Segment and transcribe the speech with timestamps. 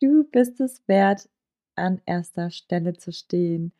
[0.00, 1.28] Du bist es wert,
[1.76, 3.72] an erster Stelle zu stehen.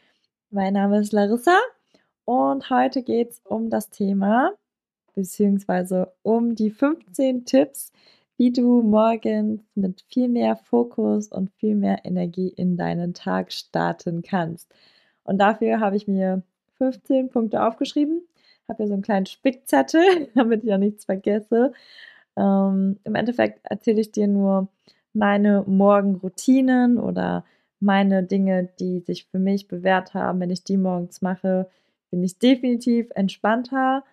[0.51, 1.59] Mein Name ist Larissa
[2.25, 4.53] und heute geht es um das Thema,
[5.15, 7.93] beziehungsweise um die 15 Tipps,
[8.37, 14.23] wie du morgens mit viel mehr Fokus und viel mehr Energie in deinen Tag starten
[14.23, 14.73] kannst.
[15.25, 16.43] Und dafür habe ich mir
[16.79, 18.23] 15 Punkte aufgeschrieben.
[18.69, 21.73] Habe hier so einen kleinen Spickzettel, damit ich ja nichts vergesse.
[22.37, 24.69] Ähm, Im Endeffekt erzähle ich dir nur
[25.15, 27.45] meine Morgenroutinen oder
[27.81, 30.41] meine Dinge, die sich für mich bewährt haben.
[30.41, 31.69] Wenn ich die morgens mache,
[32.11, 34.05] bin ich definitiv entspannter,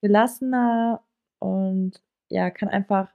[0.00, 1.02] gelassener
[1.38, 3.08] und ja, kann einfach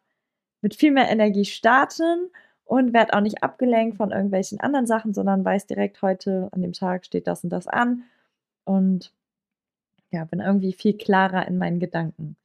[0.61, 2.29] mit viel mehr Energie starten
[2.65, 6.73] und werde auch nicht abgelenkt von irgendwelchen anderen Sachen, sondern weiß direkt heute an dem
[6.73, 8.03] Tag steht das und das an
[8.63, 9.13] und
[10.11, 12.35] ja, bin irgendwie viel klarer in meinen Gedanken.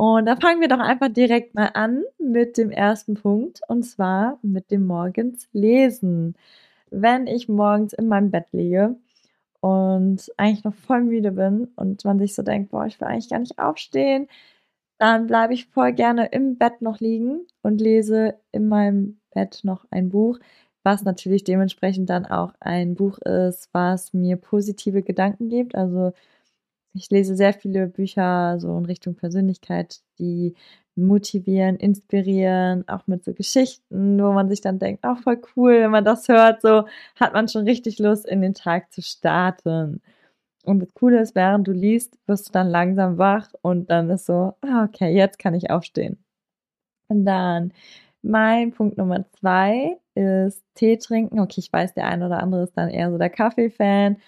[0.00, 4.38] Und da fangen wir doch einfach direkt mal an mit dem ersten Punkt und zwar
[4.40, 6.36] mit dem morgens lesen.
[6.90, 8.96] Wenn ich morgens in meinem Bett liege
[9.60, 13.28] und eigentlich noch voll müde bin und man sich so denkt, boah, ich will eigentlich
[13.28, 14.26] gar nicht aufstehen,
[14.96, 19.84] dann bleibe ich voll gerne im Bett noch liegen und lese in meinem Bett noch
[19.90, 20.38] ein Buch,
[20.82, 25.74] was natürlich dementsprechend dann auch ein Buch ist, was mir positive Gedanken gibt.
[25.74, 26.14] Also
[26.94, 30.54] ich lese sehr viele Bücher so in Richtung Persönlichkeit, die
[30.96, 35.80] motivieren, inspirieren, auch mit so Geschichten, wo man sich dann denkt, auch oh, voll cool,
[35.80, 36.84] wenn man das hört, so
[37.16, 40.02] hat man schon richtig Lust, in den Tag zu starten.
[40.64, 44.26] Und das Coole ist, während du liest, wirst du dann langsam wach und dann ist
[44.26, 46.18] so, ah, okay, jetzt kann ich aufstehen.
[47.08, 47.72] Und dann
[48.22, 51.40] mein Punkt Nummer zwei ist Tee trinken.
[51.40, 54.18] Okay, ich weiß, der eine oder andere ist dann eher so der Kaffee-Fan.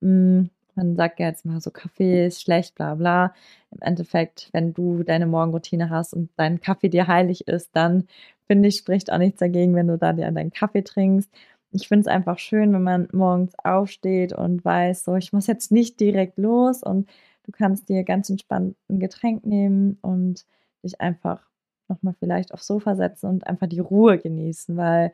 [0.00, 0.44] Mm,
[0.80, 3.34] man sagt ja jetzt mal so, Kaffee ist schlecht, bla bla.
[3.70, 8.06] Im Endeffekt, wenn du deine Morgenroutine hast und dein Kaffee dir heilig ist, dann
[8.46, 11.30] finde ich, spricht auch nichts dagegen, wenn du da dir deinen Kaffee trinkst.
[11.72, 15.70] Ich finde es einfach schön, wenn man morgens aufsteht und weiß, so, ich muss jetzt
[15.70, 17.08] nicht direkt los und
[17.44, 20.46] du kannst dir ganz entspannt ein Getränk nehmen und
[20.82, 21.46] dich einfach
[21.88, 25.12] nochmal vielleicht aufs Sofa setzen und einfach die Ruhe genießen, weil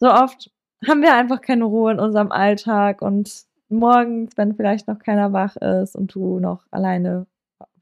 [0.00, 0.50] so oft
[0.86, 5.56] haben wir einfach keine Ruhe in unserem Alltag und morgens, wenn vielleicht noch keiner wach
[5.56, 7.26] ist und du noch alleine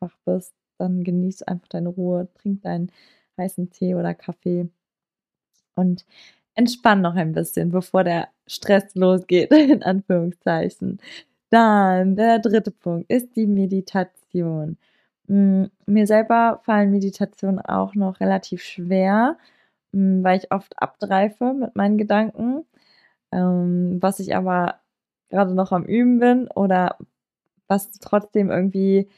[0.00, 2.91] wach bist, dann genieß einfach deine Ruhe, trink deinen
[3.38, 4.69] heißen Tee oder Kaffee
[5.76, 6.04] und
[6.54, 11.00] entspann noch ein bisschen, bevor der Stress losgeht, in Anführungszeichen.
[11.50, 14.78] Dann der dritte Punkt ist die Meditation.
[15.28, 19.38] Mm, mir selber fallen Meditationen auch noch relativ schwer,
[19.92, 22.64] mm, weil ich oft abdreife mit meinen Gedanken.
[23.32, 24.80] Ähm, was ich aber
[25.32, 26.98] gerade noch am Üben bin oder
[27.69, 29.09] was trotzdem irgendwie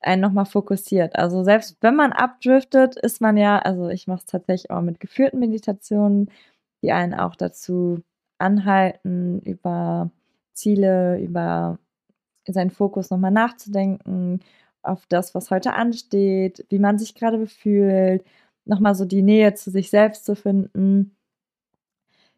[0.00, 1.16] einen nochmal fokussiert.
[1.16, 5.00] Also selbst wenn man abdriftet, ist man ja, also ich mache es tatsächlich auch mit
[5.00, 6.30] geführten Meditationen,
[6.82, 8.02] die einen auch dazu
[8.38, 10.10] anhalten, über
[10.54, 11.78] Ziele, über
[12.48, 14.40] seinen Fokus nochmal nachzudenken,
[14.82, 18.24] auf das, was heute ansteht, wie man sich gerade befühlt,
[18.64, 21.16] nochmal so die Nähe zu sich selbst zu finden.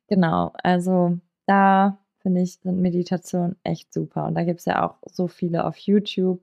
[0.08, 4.26] Genau, also da finde ich, sind Meditationen echt super.
[4.26, 6.42] Und da gibt es ja auch so viele auf YouTube.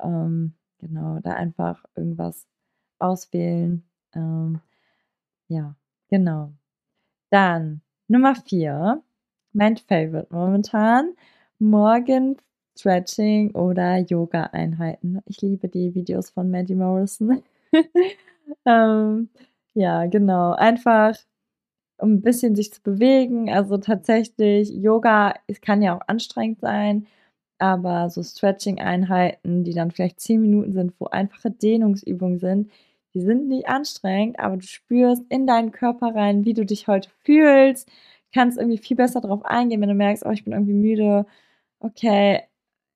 [0.00, 2.46] Ähm, genau, da einfach irgendwas
[2.98, 3.84] auswählen.
[4.14, 4.60] Ähm,
[5.48, 5.74] ja,
[6.08, 6.52] genau.
[7.30, 9.02] Dann Nummer vier,
[9.52, 11.14] mein Favorite momentan,
[11.58, 12.36] morgen
[12.78, 15.20] Stretching oder Yoga-Einheiten.
[15.26, 17.42] Ich liebe die Videos von Maddie Morrison.
[18.66, 19.28] ähm,
[19.74, 20.52] ja, genau.
[20.52, 21.14] Einfach
[22.00, 23.50] um ein bisschen sich zu bewegen.
[23.50, 27.06] Also tatsächlich, Yoga, es kann ja auch anstrengend sein,
[27.58, 32.70] aber so Stretching-Einheiten, die dann vielleicht zehn Minuten sind, wo einfache Dehnungsübungen sind,
[33.14, 37.10] die sind nicht anstrengend, aber du spürst in deinen Körper rein, wie du dich heute
[37.24, 37.88] fühlst.
[38.32, 41.26] kannst irgendwie viel besser drauf eingehen, wenn du merkst, oh, ich bin irgendwie müde,
[41.80, 42.42] okay,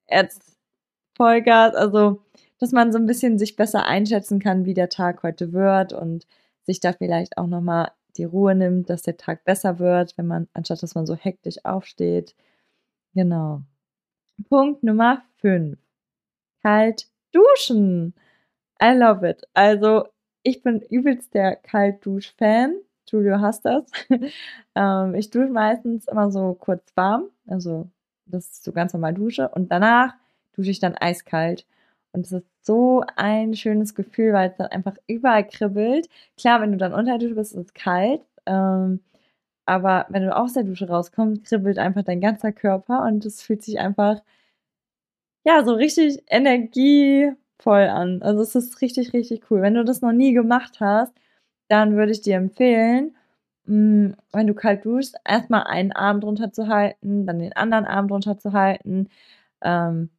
[0.08, 0.56] jetzt
[1.16, 2.20] Vollgas, also
[2.58, 6.26] dass man so ein bisschen sich besser einschätzen kann, wie der Tag heute wird und
[6.64, 10.48] sich da vielleicht auch nochmal die Ruhe nimmt, dass der Tag besser wird, wenn man,
[10.54, 12.34] anstatt dass man so hektisch aufsteht.
[13.14, 13.62] Genau.
[14.48, 15.78] Punkt Nummer 5.
[16.62, 18.14] Kalt duschen.
[18.82, 19.46] I love it.
[19.54, 20.08] Also,
[20.42, 22.76] ich bin übelst der Kaltdusch-Fan.
[23.06, 23.84] Julio hasst das.
[24.74, 27.30] ähm, ich dusche meistens immer so kurz warm.
[27.46, 27.88] Also,
[28.26, 29.48] das ist so ganz normal Dusche.
[29.48, 30.14] Und danach
[30.54, 31.66] dusche ich dann eiskalt.
[32.12, 36.08] Und es ist so ein schönes Gefühl, weil es dann einfach überall kribbelt.
[36.38, 38.22] Klar, wenn du dann unter der Dusche bist, ist es kalt.
[38.46, 39.00] Ähm,
[39.66, 43.62] aber wenn du aus der Dusche rauskommst, kribbelt einfach dein ganzer Körper und es fühlt
[43.62, 44.22] sich einfach,
[45.44, 47.36] ja, so richtig energievoll
[47.88, 48.22] an.
[48.22, 49.62] Also es ist richtig, richtig cool.
[49.62, 51.12] Wenn du das noch nie gemacht hast,
[51.68, 53.16] dann würde ich dir empfehlen,
[53.66, 57.86] mh, mm, wenn du kalt duschst, erstmal einen Arm drunter zu halten, dann den anderen
[57.86, 59.08] Arm drunter zu halten.
[59.62, 60.10] Ähm,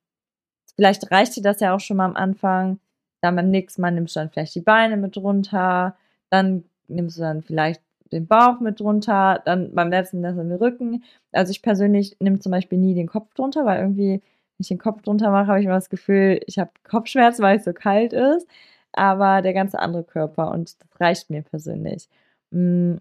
[0.76, 2.80] vielleicht reicht dir das ja auch schon mal am Anfang.
[3.22, 5.96] Dann beim nächsten Mal nimmst du dann vielleicht die Beine mit runter.
[6.30, 7.82] Dann nimmst du dann vielleicht
[8.12, 11.04] den Bauch mit drunter, dann beim letzten das in den Rücken.
[11.32, 14.22] Also ich persönlich nehme zum Beispiel nie den Kopf drunter, weil irgendwie, wenn
[14.60, 17.66] ich den Kopf drunter mache, habe ich immer das Gefühl, ich habe Kopfschmerz, weil es
[17.66, 18.48] so kalt ist.
[18.94, 22.08] Aber der ganze andere Körper und das reicht mir persönlich.
[22.52, 22.96] Mm,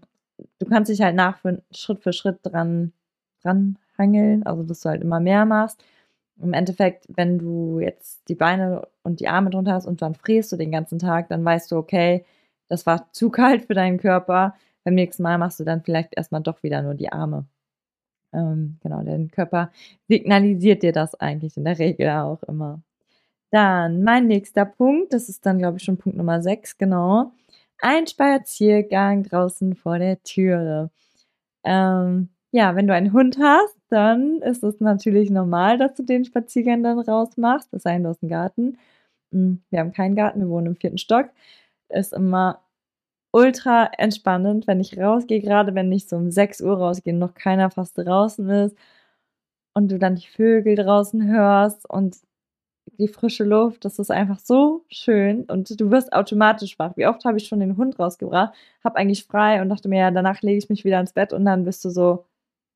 [0.59, 1.39] du kannst dich halt nach
[1.71, 2.91] Schritt für Schritt dran,
[3.43, 5.83] dran hangeln, also dass du halt immer mehr machst.
[6.41, 10.51] Im Endeffekt, wenn du jetzt die Beine und die Arme drunter hast und dann frierst
[10.51, 12.25] du den ganzen Tag, dann weißt du, okay,
[12.67, 14.55] das war zu kalt für deinen Körper
[14.85, 17.45] beim nächsten Mal machst du dann vielleicht erstmal doch wieder nur die Arme.
[18.33, 19.71] Ähm, genau, dein Körper
[20.07, 22.81] signalisiert dir das eigentlich in der Regel auch immer.
[23.51, 27.31] Dann mein nächster Punkt, das ist dann, glaube ich, schon Punkt Nummer 6, genau.
[27.79, 30.91] Ein Spaziergang draußen vor der Türe.
[31.63, 36.25] Ähm, ja, wenn du einen Hund hast, dann ist es natürlich normal, dass du den
[36.25, 37.69] Spaziergang dann rausmachst.
[37.73, 38.77] Das denn, du hast Garten.
[39.31, 41.29] Hm, wir haben keinen Garten, wir wohnen im vierten Stock.
[41.89, 42.61] Ist immer
[43.33, 47.35] ultra entspannend, wenn ich rausgehe, gerade wenn ich so um 6 Uhr rausgehe und noch
[47.35, 48.77] keiner fast draußen ist
[49.73, 52.17] und du dann die Vögel draußen hörst und
[52.99, 56.97] die frische Luft, das ist einfach so schön und du wirst automatisch wach.
[56.97, 58.53] Wie oft habe ich schon den Hund rausgebracht,
[58.83, 61.45] habe eigentlich frei und dachte mir, ja, danach lege ich mich wieder ins Bett und
[61.45, 62.25] dann bist du so,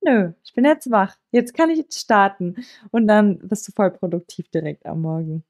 [0.02, 2.56] nö, ich bin jetzt wach, jetzt kann ich jetzt starten
[2.92, 5.44] und dann bist du voll produktiv direkt am Morgen.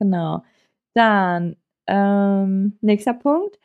[0.00, 0.44] Genau.
[0.94, 3.58] Dann, ähm, nächster Punkt,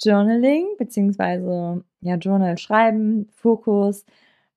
[0.00, 4.04] Journaling, beziehungsweise ja, Journal schreiben, Fokus.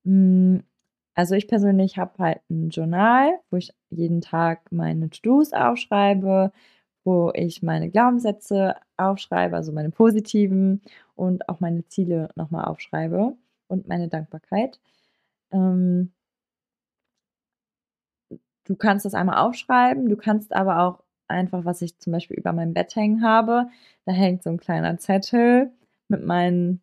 [0.06, 0.64] Hm,
[1.16, 6.52] also ich persönlich habe halt ein Journal, wo ich jeden Tag meine To-Dos aufschreibe,
[7.04, 10.82] wo ich meine Glaubenssätze aufschreibe, also meine positiven
[11.16, 13.36] und auch meine Ziele nochmal aufschreibe
[13.72, 14.80] und meine Dankbarkeit.
[15.52, 16.14] Ähm,
[18.66, 22.54] du kannst das einmal aufschreiben, du kannst aber auch einfach, was ich zum Beispiel über
[22.54, 23.68] meinem Bett hängen habe.
[24.06, 25.72] Da hängt so ein kleiner Zettel
[26.10, 26.82] mit meinen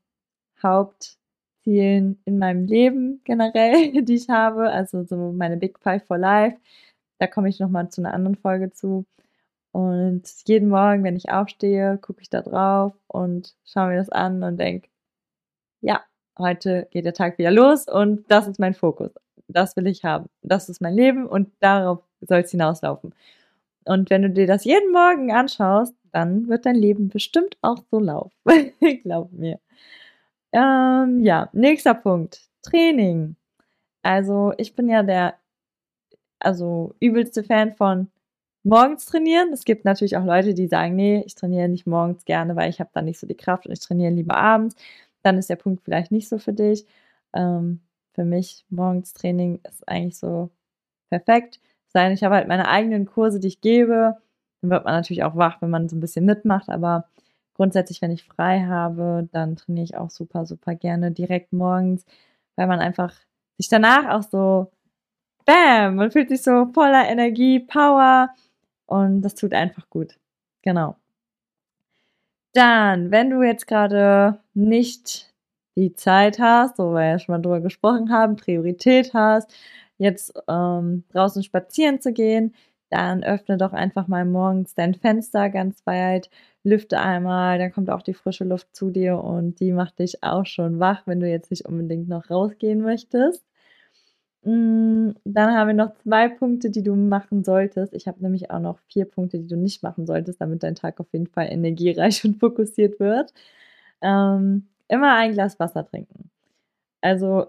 [0.62, 4.70] Hauptzielen in meinem Leben generell, die ich habe.
[4.70, 6.58] Also so meine Big Five for Life.
[7.18, 9.06] Da komme ich nochmal zu einer anderen Folge zu.
[9.72, 14.42] Und jeden Morgen, wenn ich aufstehe, gucke ich da drauf und schaue mir das an
[14.42, 14.88] und denke,
[15.80, 16.04] ja,
[16.38, 19.10] heute geht der Tag wieder los und das ist mein Fokus.
[19.48, 20.26] Das will ich haben.
[20.42, 23.14] Das ist mein Leben und darauf soll es hinauslaufen.
[23.84, 27.98] Und wenn du dir das jeden Morgen anschaust, dann wird dein Leben bestimmt auch so
[27.98, 28.32] laufen.
[29.02, 29.58] Glaub mir.
[30.52, 32.48] Ähm, ja, nächster Punkt.
[32.62, 33.36] Training.
[34.02, 35.34] Also ich bin ja der,
[36.38, 38.08] also übelste Fan von
[38.62, 39.52] morgens trainieren.
[39.52, 42.80] Es gibt natürlich auch Leute, die sagen, nee, ich trainiere nicht morgens gerne, weil ich
[42.80, 44.76] habe da nicht so die Kraft und ich trainiere lieber abends.
[45.22, 46.86] Dann ist der Punkt vielleicht nicht so für dich.
[47.34, 47.80] Ähm,
[48.14, 50.50] für mich morgens Training ist eigentlich so
[51.10, 52.12] perfekt sein.
[52.12, 54.16] Ich habe halt meine eigenen Kurse, die ich gebe.
[54.60, 57.08] Dann wird man natürlich auch wach, wenn man so ein bisschen mitmacht, aber
[57.54, 62.04] grundsätzlich, wenn ich frei habe, dann trainiere ich auch super, super gerne direkt morgens,
[62.56, 63.14] weil man einfach
[63.58, 64.70] sich danach auch so,
[65.46, 68.30] bam, man fühlt sich so voller Energie, Power
[68.86, 70.18] und das tut einfach gut.
[70.62, 70.96] Genau.
[72.54, 75.32] Dann, wenn du jetzt gerade nicht
[75.76, 79.52] die Zeit hast, wo wir ja schon mal drüber gesprochen haben, Priorität hast,
[79.98, 82.54] jetzt ähm, draußen spazieren zu gehen,
[82.90, 86.30] dann öffne doch einfach mal morgens dein Fenster ganz weit,
[86.64, 90.46] lüfte einmal, dann kommt auch die frische Luft zu dir und die macht dich auch
[90.46, 93.47] schon wach, wenn du jetzt nicht unbedingt noch rausgehen möchtest.
[94.44, 97.92] Mm, dann haben wir noch zwei Punkte, die du machen solltest.
[97.94, 101.00] Ich habe nämlich auch noch vier Punkte, die du nicht machen solltest, damit dein Tag
[101.00, 103.32] auf jeden Fall energiereich und fokussiert wird.
[104.02, 106.30] Ähm, immer ein Glas Wasser trinken.
[107.02, 107.46] Also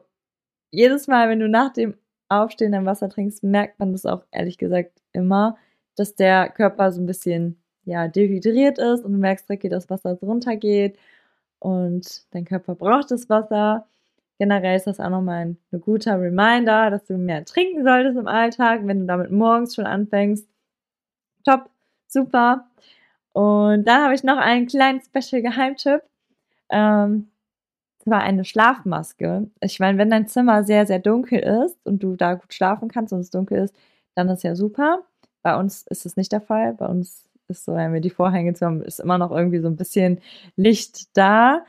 [0.72, 1.96] jedes Mal, wenn du nach dem
[2.29, 5.58] Aufstehen dein Wasser trinkst, merkt man das auch ehrlich gesagt immer,
[5.96, 9.89] dass der Körper so ein bisschen ja, dehydriert ist und du merkst direkt, wie das
[9.89, 10.98] Wasser drunter geht
[11.60, 13.88] und dein Körper braucht das Wasser.
[14.39, 18.27] Generell ist das auch nochmal ein, ein guter Reminder, dass du mehr trinken solltest im
[18.27, 20.48] Alltag, wenn du damit morgens schon anfängst.
[21.46, 21.69] Top,
[22.08, 22.67] super.
[23.34, 26.01] Und dann habe ich noch einen kleinen Special-Geheimtipp.
[26.69, 27.29] Ähm,
[28.00, 29.50] zwar eine Schlafmaske.
[29.62, 33.13] Ich meine, wenn dein Zimmer sehr, sehr dunkel ist und du da gut schlafen kannst
[33.13, 33.75] und es dunkel ist,
[34.15, 35.03] dann ist ja super.
[35.43, 36.74] Bei uns ist es nicht der Fall.
[36.74, 39.67] Bei uns ist so, wenn wir die Vorhänge zu haben, ist immer noch irgendwie so
[39.67, 40.22] ein bisschen
[40.55, 41.65] Licht da.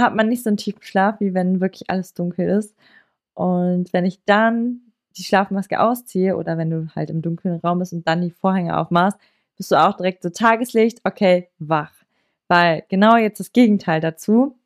[0.00, 2.74] Hat man nicht so einen tiefen Schlaf, wie wenn wirklich alles dunkel ist.
[3.34, 4.80] Und wenn ich dann
[5.16, 8.76] die Schlafmaske ausziehe oder wenn du halt im dunklen Raum bist und dann die Vorhänge
[8.76, 9.18] aufmachst,
[9.56, 11.92] bist du auch direkt so Tageslicht, okay, wach.
[12.48, 14.56] Weil genau jetzt das Gegenteil dazu.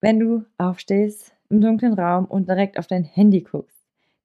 [0.00, 3.78] Wenn du aufstehst im dunklen Raum und direkt auf dein Handy guckst.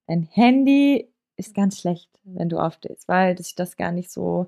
[0.08, 4.48] Dein Handy ist ganz schlecht, wenn du aufstehst, weil sich das gar nicht so,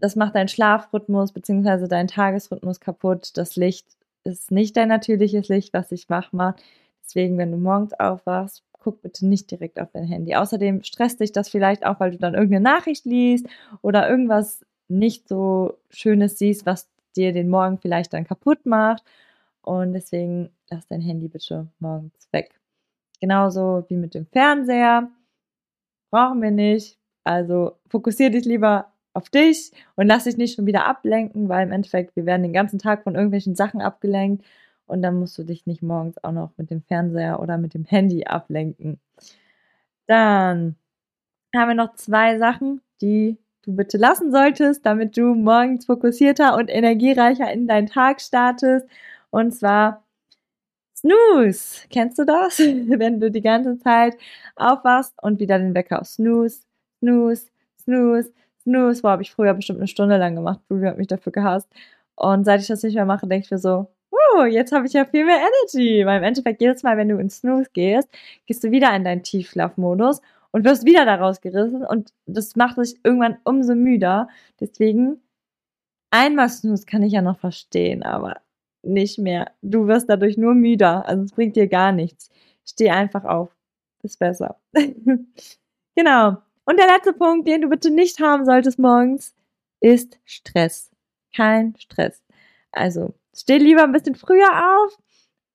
[0.00, 1.88] das macht deinen Schlafrhythmus bzw.
[1.88, 3.36] deinen Tagesrhythmus kaputt.
[3.36, 3.86] Das Licht
[4.24, 6.62] ist nicht dein natürliches Licht, was dich wach macht.
[7.04, 10.34] Deswegen, wenn du morgens aufwachst, guck bitte nicht direkt auf dein Handy.
[10.34, 13.46] Außerdem stresst dich das vielleicht auch, weil du dann irgendeine Nachricht liest
[13.82, 19.04] oder irgendwas nicht so Schönes siehst, was dir den Morgen vielleicht dann kaputt macht.
[19.62, 22.60] Und deswegen lass dein Handy bitte morgens weg.
[23.20, 25.10] Genauso wie mit dem Fernseher
[26.10, 26.98] brauchen wir nicht.
[27.24, 31.72] Also fokussiere dich lieber auf dich und lass dich nicht schon wieder ablenken, weil im
[31.72, 34.44] Endeffekt, wir werden den ganzen Tag von irgendwelchen Sachen abgelenkt
[34.86, 37.84] und dann musst du dich nicht morgens auch noch mit dem Fernseher oder mit dem
[37.84, 39.00] Handy ablenken.
[40.06, 40.76] Dann
[41.54, 46.68] haben wir noch zwei Sachen, die du bitte lassen solltest, damit du morgens fokussierter und
[46.68, 48.86] energiereicher in deinen Tag startest.
[49.30, 50.04] Und zwar
[50.96, 51.86] Snooze.
[51.90, 52.58] Kennst du das?
[52.58, 54.16] Wenn du die ganze Zeit
[54.54, 56.60] aufwachst und wieder den Wecker auf Snooze,
[57.00, 57.46] Snooze,
[57.82, 58.32] Snooze,
[58.66, 59.02] Snooze.
[59.02, 60.60] Boah, habe ich früher bestimmt eine Stunde lang gemacht.
[60.68, 61.68] Julia hat mich dafür gehasst.
[62.16, 64.92] Und seit ich das nicht mehr mache, denke ich mir so, oh, jetzt habe ich
[64.94, 66.04] ja viel mehr Energy.
[66.06, 68.08] Weil im Endeffekt jedes Mal, wenn du in Snooze gehst,
[68.46, 70.20] gehst du wieder in deinen Tiefschlafmodus
[70.52, 74.28] und wirst wieder daraus gerissen und das macht dich irgendwann umso müder.
[74.60, 75.20] Deswegen
[76.10, 78.40] einmal Snooze kann ich ja noch verstehen, aber
[78.82, 79.52] nicht mehr.
[79.62, 81.06] Du wirst dadurch nur müder.
[81.08, 82.30] Also es bringt dir gar nichts.
[82.64, 83.54] Steh einfach auf.
[84.02, 84.58] Ist besser.
[85.96, 86.38] genau.
[86.66, 89.34] Und der letzte Punkt, den du bitte nicht haben solltest morgens,
[89.80, 90.90] ist Stress.
[91.34, 92.22] Kein Stress.
[92.72, 94.98] Also steh lieber ein bisschen früher auf.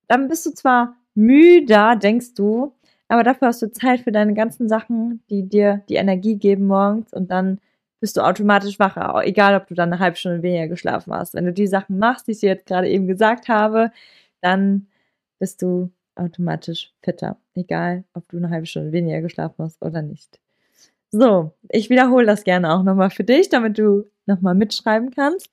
[0.07, 2.73] Dann bist du zwar müder, denkst du,
[3.09, 7.13] aber dafür hast du Zeit für deine ganzen Sachen, die dir die Energie geben morgens
[7.13, 7.59] und dann
[7.99, 11.33] bist du automatisch wacher, egal ob du dann eine halbe Stunde weniger geschlafen hast.
[11.33, 13.91] Wenn du die Sachen machst, die ich dir jetzt gerade eben gesagt habe,
[14.41, 14.87] dann
[15.39, 20.39] bist du automatisch fitter, egal ob du eine halbe Stunde weniger geschlafen hast oder nicht.
[21.11, 25.49] So, ich wiederhole das gerne auch nochmal für dich, damit du nochmal mitschreiben kannst.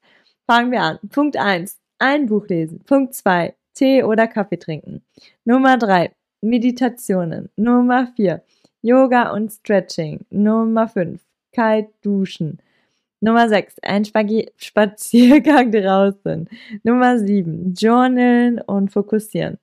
[0.46, 0.98] Fangen wir an.
[1.10, 2.80] Punkt 1, ein Buch lesen.
[2.86, 5.02] Punkt 2, Tee oder Kaffee trinken.
[5.44, 6.12] Nummer 3,
[6.42, 7.50] Meditationen.
[7.56, 8.42] Nummer 4,
[8.82, 10.20] Yoga und Stretching.
[10.30, 11.20] Nummer 5,
[11.52, 12.60] kalt duschen.
[13.20, 16.48] Nummer 6, ein Spagi Spaziergang draußen.
[16.84, 19.58] Nummer 7, journalen und fokussieren.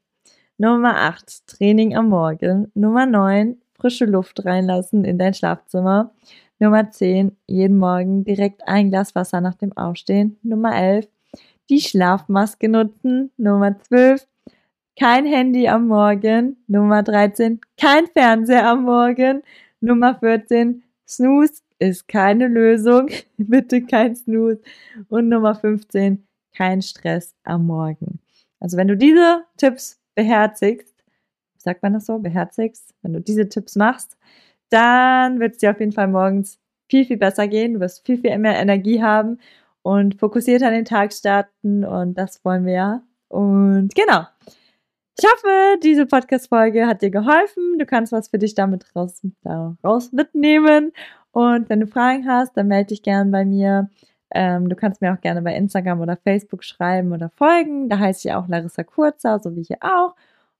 [0.57, 2.69] Nummer 8, Training am Morgen.
[2.73, 6.11] Nummer 9, frische Luft reinlassen in dein Schlafzimmer.
[6.59, 10.37] Nummer 10, jeden Morgen direkt ein Glas Wasser nach dem Aufstehen.
[10.41, 11.07] Nummer 11,
[11.69, 13.31] die Schlafmaske nutzen.
[13.37, 14.25] Nummer 12,
[14.97, 16.57] kein Handy am Morgen.
[16.67, 19.43] Nummer 13, kein Fernseher am Morgen.
[19.81, 23.09] Nummer 14, Snooze ist keine Lösung.
[23.37, 24.61] Bitte kein Snooze.
[25.09, 28.19] Und Nummer 15, kein Stress am Morgen.
[28.59, 30.94] Also wenn du diese Tipps beherzigst,
[31.65, 34.17] sagt man das so, beherzigst, wenn du diese Tipps machst,
[34.69, 37.73] dann wird es dir auf jeden Fall morgens viel, viel besser gehen.
[37.73, 39.39] Du wirst viel, viel mehr Energie haben
[39.81, 43.03] und fokussiert an den Tag starten und das wollen wir ja.
[43.27, 44.25] Und genau.
[45.17, 47.79] Ich hoffe, diese Podcast-Folge hat dir geholfen.
[47.79, 50.91] Du kannst was für dich damit raus, daraus mitnehmen
[51.35, 53.89] und wenn du Fragen hast, dann melde dich gerne bei mir.
[54.33, 57.89] Ähm, du kannst mir auch gerne bei Instagram oder Facebook schreiben oder folgen.
[57.89, 60.15] Da heiße ich auch Larissa Kurzer, so wie hier auch.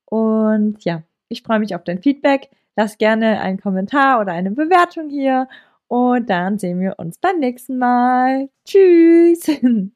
[0.05, 2.50] Und ja, ich freue mich auf dein Feedback.
[2.75, 5.47] Lass gerne einen Kommentar oder eine Bewertung hier.
[5.88, 8.50] Und dann sehen wir uns beim nächsten Mal.
[8.65, 9.50] Tschüss!